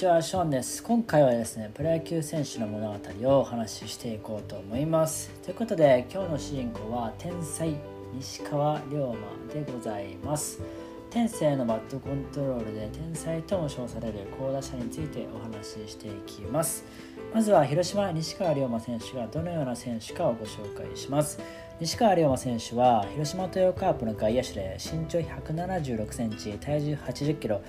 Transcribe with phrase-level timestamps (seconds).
[0.00, 0.82] ちは、ショーンです。
[0.82, 5.28] 今回はですね、プロ野球選手の物語をお話ししていこうと思います。
[5.44, 7.74] ということで、今日の主人公は天才
[8.14, 9.12] 西川龍馬
[9.52, 10.62] でございます。
[11.10, 16.86] 天性のバットコントロールで天才とも称される好打者についてお話ししていきます。
[17.34, 21.38] まずは広島西川龍馬選手がどのような選手かをご紹介します。
[21.78, 27.60] 西川龍馬選手は広島トヨカープの外野手で身長176センチ、体重80キロ、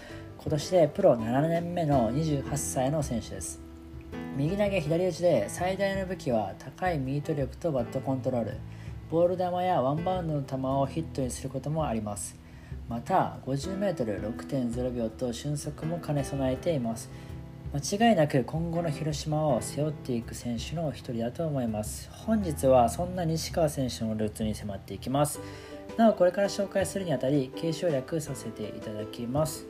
[0.42, 3.62] 今年でプロ7年目の28歳の選手です。
[4.36, 8.58] 右投げ左打ちで最大の武器は高いミート力とバットコントロール。
[9.12, 12.36] ボール球やワンバウンドの球をヒットにすることもあります。
[12.90, 17.12] また 50m6.0 秒と俊足も兼ね備えています。
[17.72, 22.10] 間違いなく今後の広島を背負っていく選手の一人だと思います。
[22.12, 25.40] 本日はそんな西川選手のルーツに迫っていきます。
[25.98, 29.68] なおこれから紹介するにあたり継承略させていただきます。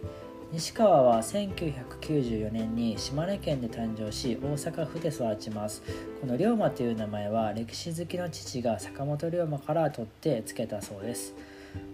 [0.53, 5.81] 西川は1994年に島根県で誕生し大阪府で育ちます。
[6.20, 11.34] この龍馬という名前は歴史好きの父が坂本龍馬から取ってつけたそうです。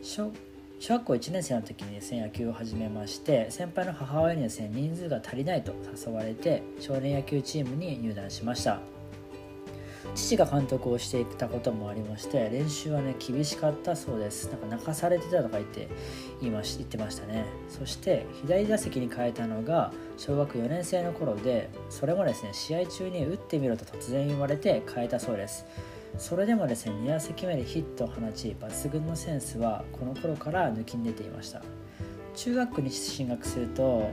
[0.01, 0.31] 小
[0.79, 8.96] 小学校1年生の時にですね野球を始めまして先輩の母親にですね人数が足りないと誘われて少年野球チームに入団しました。
[10.15, 14.49] 父が監督をしていたこともありまして練習はね厳しかったそうです。
[14.49, 15.87] なんか泣かされてたとか言って
[16.41, 17.45] 言いまし言ってましたね。
[17.69, 25.65] そして左打席に変えたのが小学4年生の頃でそれもですね試合中に打ってみろと突然言われて変えたそうです。
[26.17, 31.61] それでもですね2打席目でヒットを放ち抜群のセンスはこの頃から抜きん出ていました。
[32.35, 34.09] 中学に進学すると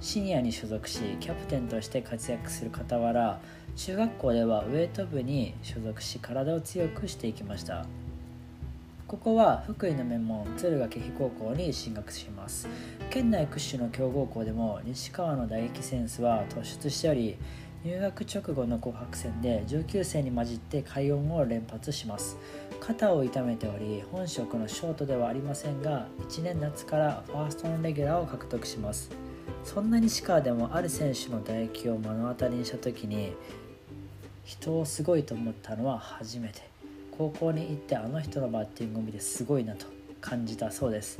[0.00, 3.40] シニアに所属しキャプテンとして活躍する傍ら
[3.76, 7.84] 中学校ではウェイト部に所属し体を強くしていきました。
[9.06, 12.66] ここは福井の名門敦賀気比高校に進学します。
[13.10, 17.36] 県内屈指の強豪校でも西川の打撃センスは突出しており
[17.84, 22.38] 入学直後の紅白戦で上級生に混じって快音を連発します。
[22.80, 29.10] 肩を痛めており本職のショートではありませんが1年夏からファーストのレギュラーを獲得します。
[29.64, 33.34] そんな西川でもある選手の打撃を目の当たりにした時に
[34.46, 36.76] 人をすごいと思ったのは初めて。
[37.18, 39.86] 高校に行ってあの人のバッティングを見てすごいなと
[40.20, 41.18] 感じたそうです。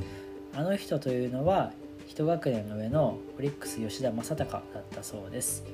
[0.55, 1.73] あの人というのは
[2.07, 4.63] 一学年上のオリックス吉田正尚だっ
[4.95, 5.65] たそうです。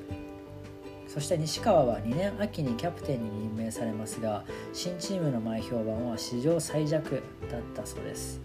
[1.09, 8.41] そして西川は2年秋にキャプテンに任命されますが新チームの前評判は史上最弱だったそうです。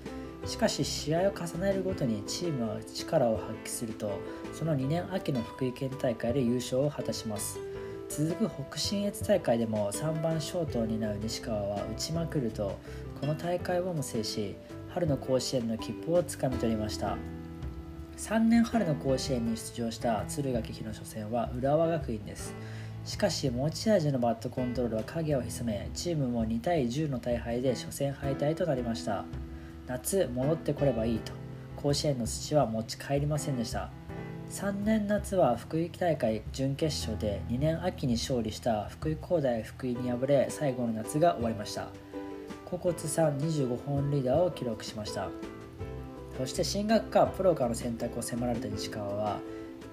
[0.45, 4.19] しかし試合を重ねるごとにチームは力を発揮すると
[4.53, 7.59] その2年秋の福井県大会で優勝を果たします。
[8.17, 12.75] 続く北信越大会でも3番ショートを担う西川は打ちまくると
[13.21, 14.55] この大会をも制し
[14.89, 17.15] 春の甲子園の切符をつかみ取りました。
[18.17, 22.55] 3年春の甲子園に出場した敦賀気比の初戦は浦和学院です。
[23.05, 29.25] しかし持ち味のバットコントロールは影を潜めチームも2対10の大敗で初戦敗退となりました。
[29.85, 31.33] 夏戻ってこればいいと
[31.75, 33.91] 甲子園の土は持ち帰りませんでした。
[34.49, 41.89] 3年夏は福井大会準決勝で2年秋に勝利した福井工大福井に敗れ最後の夏が終わりました。
[42.65, 45.29] 高校通算25本リーダーを記録しました。
[46.37, 49.39] そして進学かプロかの選択を迫られた西川は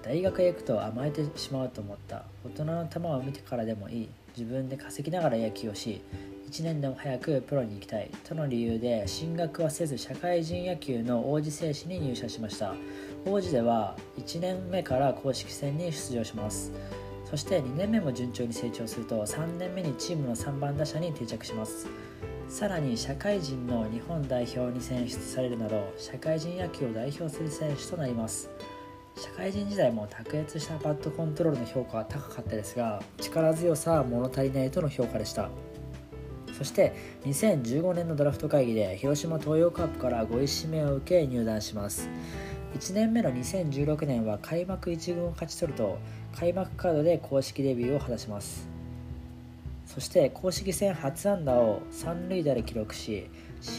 [0.01, 2.23] 大学へ行くと甘えてしまうと思った。
[2.45, 4.09] 大人の球を見てからでもいい。
[4.37, 6.01] 自分で稼ぎながら野球をし
[6.49, 8.09] 1年でも早くプロに行きたい。
[8.23, 12.75] との理由で進学はせず社会人野球の王子製紙に入社しました。
[13.25, 16.71] 王子では1年目から公式戦に出場します。
[17.29, 21.87] そして2年目も順調に成長すると3年目にチームの3番打者に定着します。
[22.47, 28.49] さらに社会人の日本代表に選出されるなど社会人野球を代表する選手となります。
[29.17, 35.49] 社会人時代も卓越したバットコントロールの評価は高かったですが力強さは物足りないとの評価でした。
[36.57, 36.93] そして
[37.25, 42.09] 2015年のドラフト会議で広島東洋カープから5位指名を受け入団します。
[42.75, 45.97] 1年目の2016年は開幕1軍を勝ち取ると
[46.37, 48.69] 開幕カードで公式デビューを果たします。
[49.85, 53.29] そして公式戦初安打を三塁打で記録し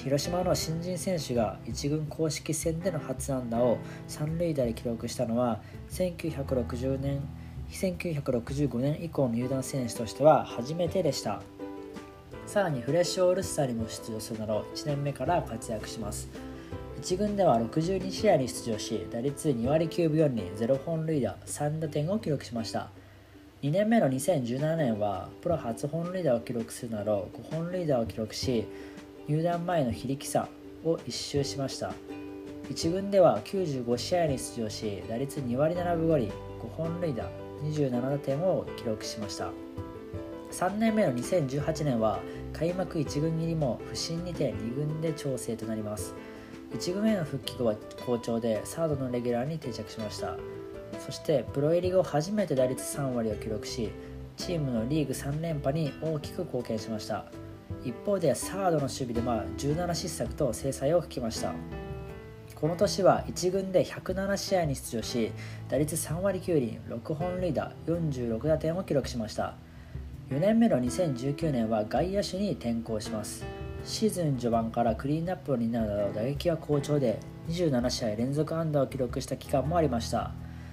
[0.05, 5.61] 広島の新人選手が1軍公式戦での初安打を三塁打で記録したのは
[5.91, 7.21] 1960年
[7.71, 11.43] 1965年以降の入団選手としては初めてでした。
[12.47, 16.29] さらにフレッシュオールスターにも出場するなど1年目から活躍します。
[17.03, 22.89] 1軍では62試合に出場し打率2割9分4厘0本塁打3打点を記録しました。
[23.63, 28.65] 2年目の2017年はプロ初本塁打を記録するなど5本塁打を記録し
[29.29, 30.49] 入団前の非力差
[30.85, 31.93] を一周しました。
[32.71, 36.33] 1軍では95試合に出場し打率2割7分5厘5
[36.77, 37.29] 本塁打
[37.65, 39.51] 27打点を記録しました。
[40.56, 42.19] 3年目の2018年は
[42.55, 46.14] 開幕1軍入りも不振にて2軍で調整となります。
[46.73, 47.75] 1軍への復帰後は
[48.06, 50.38] 好調でサードのレギュラーに定着しました。
[50.99, 53.91] そしてプロ入り後初めて打率3割を記録し
[54.38, 57.26] チームのリーグ3連覇に大きく貢献しました。
[57.85, 61.52] 一方でサードの守備では17失策と制裁を吹きました。
[62.55, 65.32] この年は1軍で107試合に出場し
[65.69, 69.55] 打率3割9厘6本塁打46打点を記録しました。
[70.31, 73.46] 4年目の2019年は外野手に転向します。
[73.84, 80.32] シーズン序盤からクリーンアップになるなど打撃は好調で27試合連続安打を記録した期間もありました。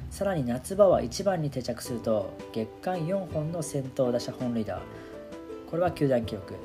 [0.09, 4.81] さらに夏場は1番に定着すると月間4本の先頭打者本塁打。
[5.69, 6.55] これは球団記録。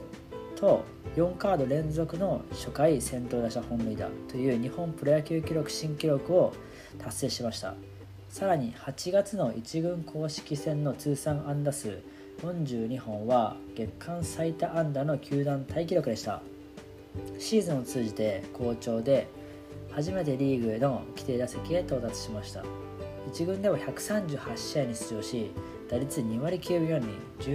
[0.56, 0.82] と
[1.14, 4.08] 4カード連続の初回先頭打者本塁打。
[4.28, 6.54] という日本プロ野球記録新記録を
[6.98, 7.74] 達成しました。
[8.30, 12.00] さらに8月の1軍公式戦の通算安打数。
[12.42, 16.40] 42本は月間最多安打の球団タイ記録でした。
[17.38, 19.26] シーズンを通じて好調で
[19.90, 22.62] 初めてリーグへの規定打席へ到達しました。
[23.32, 25.50] 1軍では138試合に出場し
[25.90, 27.08] 打率2割9分4厘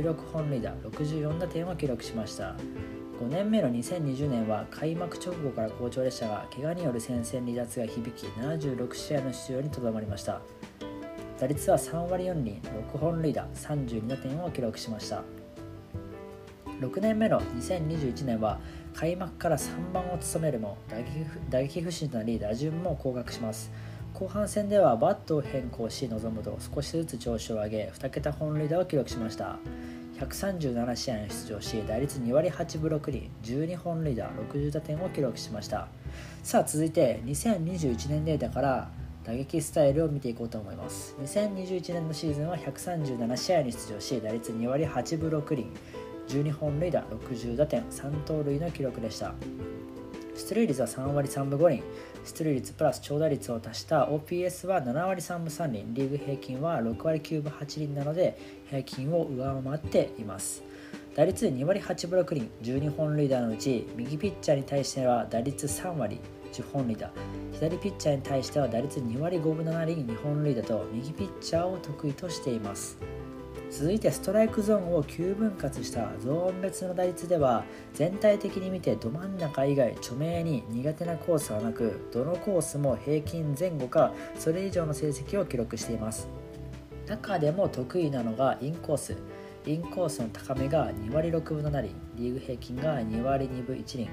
[0.04, 2.56] 16本塁打64打点を記録しました。
[3.22, 10.42] 5年目の2020年は開幕直後から好調でしたが怪我による戦線離脱が響き76試合の出場にとどまりました。
[11.40, 12.62] 打率は3割4厘
[12.94, 15.24] 6本塁打32打点を記録しました。
[16.80, 18.60] 6年目の2021年は
[18.94, 20.78] 開幕から3番を務めるも
[21.50, 23.72] 打撃不振となり打順も降格します。
[24.14, 29.58] 後半戦ではバットを変更し臨むと少しずつ調子を上げ2桁本塁打を記録しました。
[30.20, 35.88] 137試合に出場し打率2割8分6厘12本塁打60打点を記録しました。
[36.44, 38.90] さあ続いて2021年データから
[39.26, 41.16] 打撃スタイルを見ていこうと思います。
[41.24, 45.68] 2021年のシーズンは137試合に出場し打率2割8分6厘。
[46.28, 49.34] 12本塁打60打点3盗塁の記録でした。
[50.36, 51.84] 出塁率は3割3分5厘。
[52.26, 55.86] 出塁率プラス長打率を足した OPS は7割3分3厘。
[55.94, 58.38] リーグ平均は6割9分8厘なので
[58.70, 60.64] 平均を上回っています。
[61.16, 62.50] 打率2割8分6厘。
[62.62, 66.20] 12本塁打のうち右ピッチャーに対しては打率3割。
[66.54, 67.12] 10本塁打
[67.52, 72.98] 左ピッチャーに対しては打率2割5分7厘2本塁打と右ピッチャーを得意としています。
[73.72, 77.64] 続いてストライクゾーンを9分割したゾーン別の打率では
[77.96, 86.28] 全体的に見てど真ん中以外著名に苦手なコースはなくどのコースも平均前後かそれ以上の成績を記録しています。
[87.08, 89.18] 中でも得意なのがインコース
[89.66, 94.10] インコースの高めが2割6分7厘リーグ平均が2割2分1厘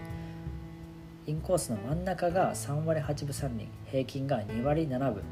[1.26, 5.22] インコースの真ん中が3割8分3厘平均が2割7分。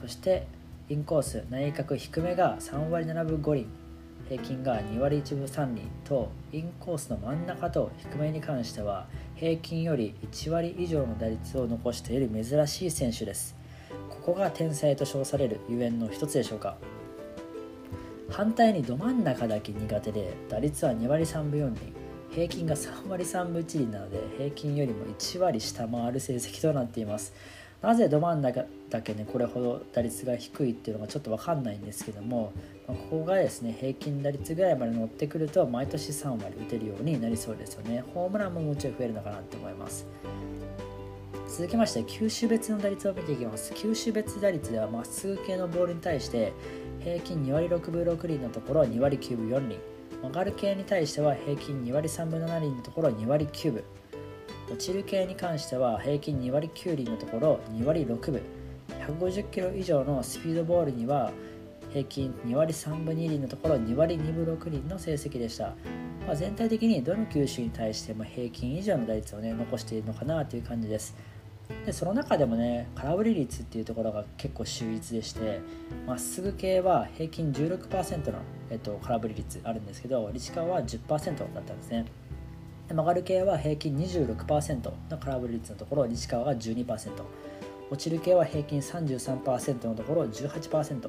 [0.00, 0.46] そして
[0.88, 3.66] インコース内角低めが3割7分5厘
[4.28, 5.82] 平均が2割1分3厘。
[6.04, 13.56] とインコースの真ん中と低めに関しては平均より1割以上の打率を残している珍しい選手です。
[14.10, 16.76] ここが天才と称されるゆえんの一つでしょうか。
[18.30, 22.03] 反対にど真ん中だけ苦手で打率は2割3分4厘。
[22.34, 27.32] 平均が3割3分1厘なので平均よりも1割下回る成績となっています。
[27.80, 32.52] なぜど真ん中だけねこれほど打率が低いっていうのがちょっと分かんないんですけども、
[32.88, 38.02] まあ、ここがですね平均打率ぐらいまで乗ってくると毎年3割打てるようになりそうですよね。
[38.14, 40.06] ホームランももうちょい増えるのかなって思います。
[41.46, 43.72] 続きまして球種別の打率を見ていきます。
[43.74, 46.52] 球種別打率ではまっすぐ系のボールに対して
[47.00, 49.93] 平均2割6分6厘のところ2割9分4厘。
[50.24, 53.84] 曲がる系に対しては平均2割3分7厘のところ2割9分。
[54.68, 58.40] 落ちる系に関しては平均2割9厘のところ2割6分。
[58.88, 61.30] 150キロ以上のスピードボールには
[61.92, 65.74] 平均2割3分2厘のところ2割2分6厘の成績でした、
[66.26, 71.14] まあ、全体的にどの球種に対しても平均以上の打率をね残しているのかなという感じです。
[71.86, 75.60] でその中でもね空振り率っていうところが結構秀逸でして
[76.06, 78.38] まっすぐ系は平均16%の、
[78.70, 82.06] えっと、空振り率あるんですけどリチカは10%だったんですね。
[82.88, 87.10] で曲がる系は平均26%の空振り率のところ西川が12%
[87.90, 91.08] 落ちる系は平均33%のところ18%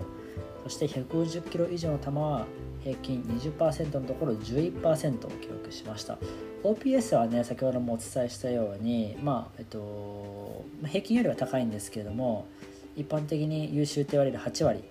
[0.65, 2.48] そして150キロ以上の球は
[2.84, 6.17] 平均20%のところ11%を記録しました。
[6.63, 12.48] OPS はね先ほどもお伝えしたようにまあえっと平均よりは高いんですけれども
[12.95, 14.84] 一般的に優秀と言われる8割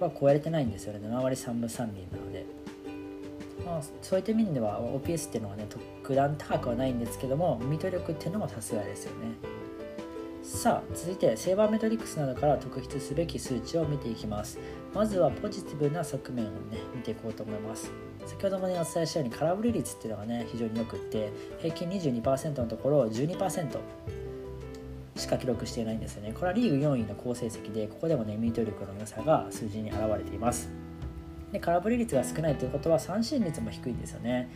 [0.00, 1.08] は超えれてないんですよね。
[1.08, 2.44] 7割3分3厘なので。
[3.64, 9.53] まあ、そういった意味では OPS っていうのはね特段高くはないんですけどもミート力っていうのもさすがですよね。
[10.54, 14.60] さあ続いてセーバーメトリックスなどから特筆すべき数値を見ていきます。
[14.94, 17.90] まずはポジティブな側面をね見ていこうと思います。
[18.24, 23.78] 先ほどもねお伝えしたように空振り率っていうのがね非常によくって平均22%のところを12%
[25.16, 26.32] しか記録していないんですよね。
[26.32, 30.83] これはリーグ4位の好成績でここでもねミート力の良さが数字に表れています。
[31.54, 34.50] で空振り率が少ないということは三振率も低いんですよね。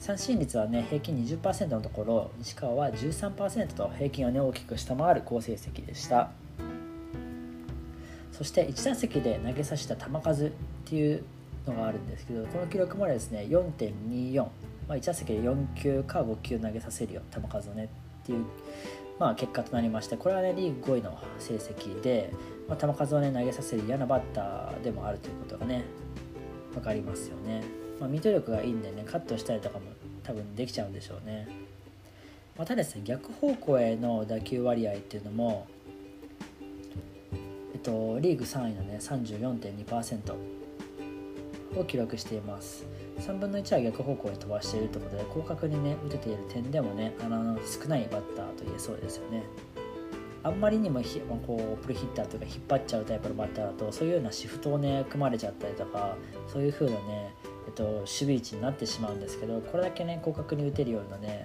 [0.00, 6.30] 三振率はね平均20%のところ西川は13%と平均をね大きく下回る好成績でした。
[8.32, 10.50] そして1打席で投げさせた球数っ
[10.86, 11.22] ていう
[11.66, 14.38] のがあるんですけどこの記録もですね4.24、
[14.88, 17.90] まあ、1打席で4球か5球投げさせるよ球数をね
[18.22, 18.44] っていう、
[19.18, 22.32] まあ、結果となりましてこれはねリーグ5位の成績で、
[22.66, 25.84] まあ、球数をね投げさせる嫌なバッターでもあるということがね
[26.72, 27.62] 分かりますよね。
[27.98, 29.84] まあ、ミート力がいいんでねカットしたりとかも
[30.22, 31.48] 多分できちゃうんでしょうね。
[32.56, 35.66] またですね逆方向への打球割合っていうのも
[37.72, 40.34] えっとリーグ3位のね34.2%
[41.78, 42.86] を記録しています。
[43.18, 49.42] 3分の1は逆方向へ飛ばしているということで広角にね打てている点でもねあの少ないバッターと言えそうですよね。
[50.42, 56.16] あんまりにもひこうプルヒッターというか引っ張っちゃうタイプのバッターだとそういうようなシフトをね組まれちゃったりとか
[56.46, 57.34] そういう風なね
[57.66, 61.44] えっと、守備位置になってしまうんですけどこれだけね広角に打てるようなね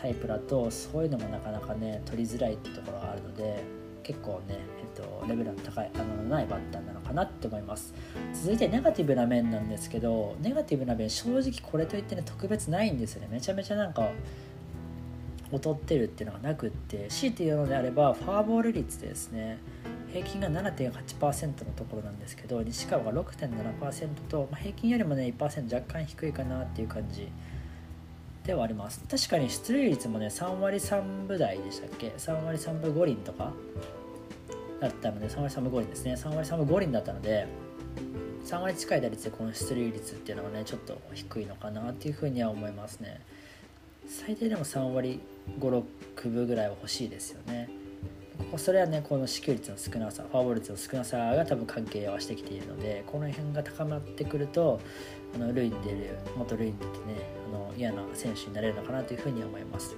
[0.00, 3.62] タイプだとそういうのもなかなかね取りづらいってところがあるので
[4.02, 7.94] 結構ね、えっと、レベルの高いあのないバッターなのかなって思います。
[8.32, 13.28] 続いてネガティブな面なんですけどネガティブな面正直これといってね特別ないんですよね。
[13.30, 14.08] めちゃめちゃなんか
[15.52, 19.58] 劣ってるっていうのがなくって強いて言うのであればフォアボール率ですね。
[20.12, 27.28] 平均が7.8%のところなんですけど西川が6.7%と、まあ、平均よりもね1%若干低いかなっていう感じ
[28.44, 29.04] ではあります。
[29.08, 33.52] 確かに出塁率もね3割3分台でしたっけ？3割3分5厘とか
[34.80, 36.14] だったので3割3分5厘ですね。
[36.14, 37.46] 3割3分5厘だったので
[38.46, 43.20] 3割近い打率でこの出塁率っていうのがねちょっと低いのかなっていうふうには思いますね。
[44.08, 45.20] 最低でも3割
[45.58, 45.84] 56
[46.16, 47.68] 分ぐらいは欲しいですよね
[48.56, 54.80] それはねこの支給率の少なさフォアボール率の少なさが多分関係はしてきているのでこの辺が高まってくると
[55.34, 59.96] あの塁に出る元塁に出てねあの嫌な選手になれるのかなというふうに思います。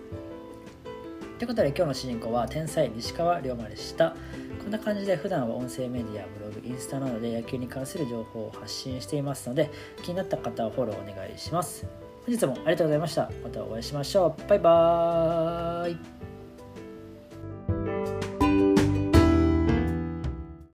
[1.39, 4.15] ということで今日の主人公は天才西川龍馬でした。
[4.63, 9.69] こんな感じで普段は音声メディア、ブログ、インスタなどで野球に関する情報を発信していますので
[10.03, 12.02] 気になった方はフォローお願いします。
[12.27, 13.31] 本日もありがとうございました。
[13.43, 14.49] またお会いしましょう。
[14.49, 16.22] バイバーイ。